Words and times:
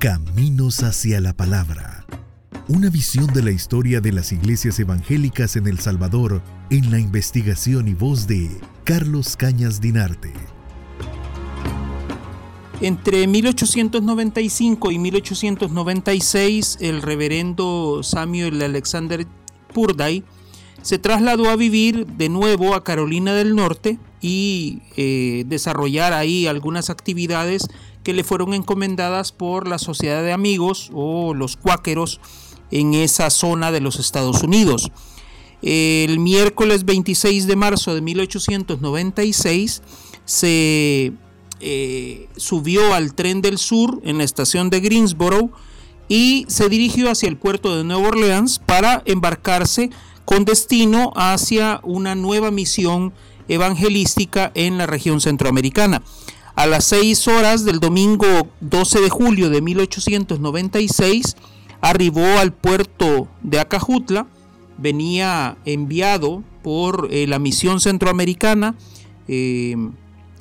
Caminos 0.00 0.82
hacia 0.82 1.20
la 1.20 1.34
Palabra. 1.34 2.06
Una 2.68 2.88
visión 2.88 3.26
de 3.34 3.42
la 3.42 3.50
historia 3.50 4.00
de 4.00 4.12
las 4.12 4.32
iglesias 4.32 4.80
evangélicas 4.80 5.56
en 5.56 5.66
El 5.66 5.78
Salvador 5.78 6.40
en 6.70 6.90
la 6.90 6.98
investigación 6.98 7.86
y 7.86 7.92
voz 7.92 8.26
de 8.26 8.48
Carlos 8.84 9.36
Cañas 9.36 9.78
Dinarte. 9.78 10.32
Entre 12.80 13.26
1895 13.26 14.90
y 14.90 14.98
1896, 14.98 16.78
el 16.80 17.02
reverendo 17.02 18.00
Samuel 18.02 18.62
Alexander 18.62 19.26
Purday 19.74 20.24
se 20.80 20.98
trasladó 20.98 21.50
a 21.50 21.56
vivir 21.56 22.06
de 22.06 22.30
nuevo 22.30 22.74
a 22.74 22.84
Carolina 22.84 23.34
del 23.34 23.54
Norte 23.54 23.98
y 24.22 24.80
eh, 24.96 25.44
desarrollar 25.46 26.14
ahí 26.14 26.46
algunas 26.46 26.88
actividades 26.88 27.68
le 28.12 28.24
fueron 28.24 28.54
encomendadas 28.54 29.32
por 29.32 29.68
la 29.68 29.78
Sociedad 29.78 30.22
de 30.22 30.32
Amigos 30.32 30.90
o 30.92 31.34
los 31.34 31.56
cuáqueros 31.56 32.20
en 32.70 32.94
esa 32.94 33.30
zona 33.30 33.72
de 33.72 33.80
los 33.80 33.98
Estados 33.98 34.42
Unidos. 34.42 34.90
El 35.62 36.18
miércoles 36.18 36.84
26 36.84 37.46
de 37.46 37.56
marzo 37.56 37.94
de 37.94 38.00
1896 38.00 39.82
se 40.24 41.12
eh, 41.60 42.28
subió 42.36 42.94
al 42.94 43.14
tren 43.14 43.42
del 43.42 43.58
sur 43.58 44.00
en 44.04 44.18
la 44.18 44.24
estación 44.24 44.70
de 44.70 44.80
Greensboro 44.80 45.50
y 46.08 46.46
se 46.48 46.68
dirigió 46.68 47.10
hacia 47.10 47.28
el 47.28 47.36
puerto 47.36 47.76
de 47.76 47.84
Nueva 47.84 48.08
Orleans 48.08 48.58
para 48.58 49.02
embarcarse 49.04 49.90
con 50.24 50.44
destino 50.44 51.12
hacia 51.14 51.80
una 51.82 52.14
nueva 52.14 52.50
misión 52.50 53.12
evangelística 53.48 54.50
en 54.54 54.78
la 54.78 54.86
región 54.86 55.20
centroamericana. 55.20 56.02
A 56.60 56.66
las 56.66 56.84
6 56.84 57.26
horas 57.28 57.64
del 57.64 57.80
domingo 57.80 58.26
12 58.60 59.00
de 59.00 59.08
julio 59.08 59.48
de 59.48 59.62
1896 59.62 61.34
arribó 61.80 62.38
al 62.38 62.52
puerto 62.52 63.28
de 63.42 63.60
Acajutla, 63.60 64.26
venía 64.76 65.56
enviado 65.64 66.44
por 66.62 67.08
eh, 67.10 67.26
la 67.26 67.38
misión 67.38 67.80
centroamericana, 67.80 68.74
eh, 69.26 69.74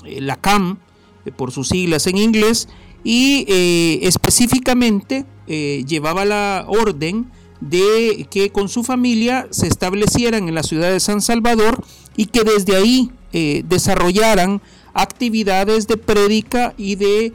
la 0.04 0.36
CAM, 0.36 0.80
eh, 1.24 1.32
por 1.32 1.54
sus 1.54 1.70
siglas 1.70 2.06
en 2.06 2.18
inglés, 2.18 2.68
y 3.02 3.46
eh, 3.48 4.00
específicamente 4.02 5.26
llevaba 5.48 6.26
la 6.26 6.66
orden 6.68 7.32
de 7.62 8.28
que 8.30 8.52
con 8.52 8.68
su 8.68 8.84
familia 8.84 9.48
se 9.52 9.68
establecieran 9.68 10.50
en 10.50 10.54
la 10.54 10.64
ciudad 10.64 10.92
de 10.92 11.00
San 11.00 11.22
Salvador 11.22 11.82
y 12.18 12.26
que 12.26 12.44
desde 12.44 12.76
ahí 12.76 13.10
desarrollaran 13.64 14.62
actividades 14.94 15.88
de 15.88 15.98
prédica 15.98 16.74
y 16.78 16.96
de 16.96 17.34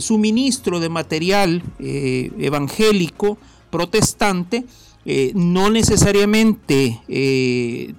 suministro 0.00 0.80
de 0.80 0.88
material 0.88 1.62
evangélico 1.78 3.38
protestante 3.70 4.64
no 5.34 5.70
necesariamente 5.70 7.00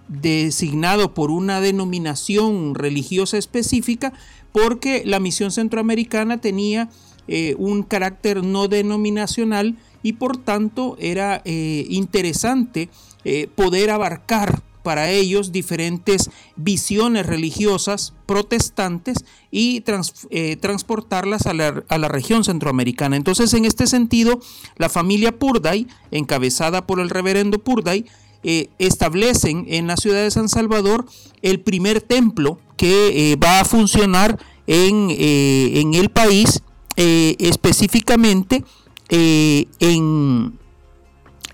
designado 0.09 1.13
por 1.13 1.31
una 1.31 1.61
denominación 1.61 2.75
religiosa 2.75 3.37
específica, 3.37 4.11
porque 4.51 5.03
la 5.05 5.19
misión 5.19 5.51
centroamericana 5.51 6.41
tenía 6.41 6.89
eh, 7.27 7.53
un 7.59 7.83
carácter 7.83 8.43
no 8.43 8.67
denominacional 8.67 9.77
y 10.01 10.13
por 10.13 10.37
tanto 10.37 10.97
era 10.99 11.43
eh, 11.45 11.85
interesante 11.89 12.89
eh, 13.23 13.47
poder 13.53 13.91
abarcar 13.91 14.63
para 14.83 15.09
ellos 15.09 15.51
diferentes 15.51 16.29
visiones 16.55 17.25
religiosas 17.25 18.13
protestantes 18.25 19.25
y 19.51 19.81
transportarlas 19.81 21.45
a 21.45 21.53
la, 21.53 21.83
a 21.87 21.97
la, 21.97 22.07
región 22.07 22.43
centroamericana. 22.43 23.15
Entonces, 23.15 23.53
en 23.53 23.65
este 23.65 23.87
sentido, 23.87 24.39
la 24.77 24.89
familia 24.89 25.37
Purday, 25.37 25.87
encabezada 26.11 26.85
por 26.85 26.99
el 26.99 27.09
reverendo 27.09 27.59
Purday, 27.59 28.05
eh, 28.41 28.69
establecen 28.79 29.65
en 29.67 29.87
la 29.87 29.97
ciudad 29.97 30.23
de 30.23 30.31
San 30.31 30.47
Salvador 30.47 31.05
el 31.41 31.59
primer 31.59 31.99
templo 31.99 32.57
que 32.77 33.33
eh, 33.33 33.35
va 33.35 33.59
a 33.59 33.65
funcionar 33.65 34.39
en, 34.65 35.09
eh, 35.11 35.81
en 35.81 35.93
el 35.93 36.09
país, 36.09 36.61
específicamente 36.95 38.63
en, 39.09 40.08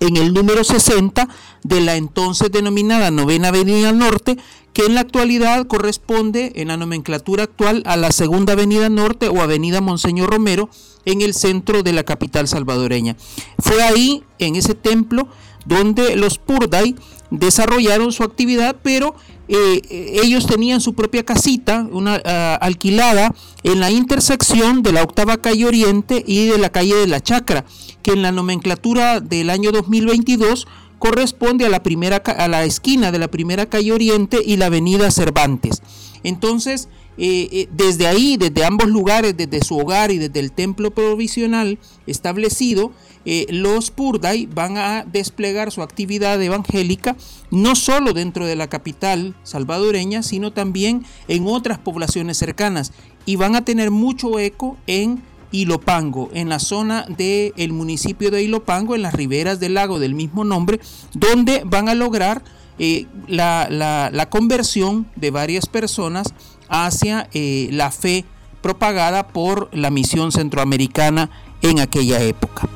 en 0.06 0.16
el 0.16 0.32
número 0.32 0.64
60 0.64 1.28
de 1.62 1.80
la 1.80 1.96
entonces 1.96 2.50
denominada 2.50 3.10
Novena 3.10 3.48
Avenida 3.48 3.92
Norte, 3.92 4.38
que 4.72 4.84
en 4.84 4.94
la 4.94 5.00
actualidad 5.00 5.66
corresponde 5.66 6.52
en 6.56 6.68
la 6.68 6.76
nomenclatura 6.76 7.44
actual 7.44 7.82
a 7.86 7.96
la 7.96 8.12
Segunda 8.12 8.52
Avenida 8.52 8.88
Norte 8.88 9.28
o 9.28 9.40
Avenida 9.40 9.80
Monseñor 9.80 10.30
Romero 10.30 10.68
en 11.04 11.22
el 11.22 11.34
centro 11.34 11.82
de 11.82 11.92
la 11.92 12.04
capital 12.04 12.46
salvadoreña. 12.46 13.16
Fue 13.58 13.82
ahí, 13.82 14.22
en 14.38 14.56
ese 14.56 14.74
templo, 14.74 15.28
donde 15.64 16.14
los 16.16 16.38
Purday 16.38 16.94
desarrollaron 17.30 18.12
su 18.12 18.22
actividad, 18.22 18.76
pero 18.82 19.14
eh, 19.48 20.20
ellos 20.22 20.46
tenían 20.46 20.80
su 20.80 20.94
propia 20.94 21.24
casita, 21.24 21.86
una 21.90 22.20
ah, 22.24 22.58
alquilada 22.60 23.34
en 23.62 23.80
la 23.80 23.90
intersección 23.90 24.82
de 24.82 24.92
la 24.92 25.02
octava 25.02 25.36
calle 25.36 25.66
Oriente 25.66 26.24
y 26.26 26.46
de 26.46 26.58
la 26.58 26.70
calle 26.70 26.94
de 26.94 27.06
la 27.06 27.22
Chacra, 27.22 27.64
que 28.02 28.12
en 28.12 28.22
la 28.22 28.32
nomenclatura 28.32 29.20
del 29.20 29.50
año 29.50 29.72
2022 29.72 30.66
corresponde 30.98 31.66
a 31.66 31.68
la 31.68 31.82
primera 31.82 32.16
a 32.16 32.48
la 32.48 32.64
esquina 32.64 33.12
de 33.12 33.18
la 33.18 33.28
primera 33.28 33.66
calle 33.66 33.92
Oriente 33.92 34.40
y 34.44 34.56
la 34.56 34.66
avenida 34.66 35.10
Cervantes. 35.10 35.82
Entonces, 36.22 36.88
eh, 37.18 37.48
eh, 37.50 37.68
desde 37.72 38.06
ahí, 38.06 38.36
desde 38.36 38.64
ambos 38.64 38.88
lugares, 38.88 39.36
desde 39.36 39.64
su 39.64 39.78
hogar 39.78 40.10
y 40.10 40.18
desde 40.18 40.40
el 40.40 40.52
templo 40.52 40.90
provisional 40.90 41.78
establecido, 42.06 42.92
eh, 43.24 43.46
los 43.48 43.90
Purday 43.90 44.46
van 44.46 44.76
a 44.76 45.04
desplegar 45.04 45.72
su 45.72 45.82
actividad 45.82 46.40
evangélica 46.42 47.16
no 47.50 47.74
solo 47.74 48.12
dentro 48.12 48.46
de 48.46 48.54
la 48.54 48.68
capital 48.68 49.34
salvadoreña, 49.42 50.22
sino 50.22 50.52
también 50.52 51.04
en 51.26 51.46
otras 51.46 51.78
poblaciones 51.78 52.36
cercanas. 52.36 52.92
Y 53.24 53.36
van 53.36 53.56
a 53.56 53.64
tener 53.64 53.90
mucho 53.90 54.38
eco 54.38 54.76
en 54.86 55.22
Ilopango, 55.52 56.28
en 56.34 56.48
la 56.48 56.58
zona 56.58 57.06
del 57.08 57.72
municipio 57.72 58.30
de 58.30 58.42
Ilopango, 58.42 58.94
en 58.94 59.02
las 59.02 59.14
riberas 59.14 59.58
del 59.58 59.74
lago 59.74 59.98
del 59.98 60.14
mismo 60.14 60.44
nombre, 60.44 60.80
donde 61.14 61.62
van 61.64 61.88
a 61.88 61.94
lograr 61.94 62.44
eh, 62.78 63.06
la, 63.28 64.28
conversión 64.30 65.06
de 65.16 65.30
varias 65.30 65.66
personas 65.66 66.34
hacia 66.68 67.28
eh, 67.32 67.68
la 67.72 67.90
fe 67.90 68.24
propagada 68.60 69.28
por 69.28 69.68
la 69.72 69.90
misión 69.90 70.32
centroamericana 70.32 71.30
en 71.62 71.80
aquella 71.80 72.20
época. 72.22 72.68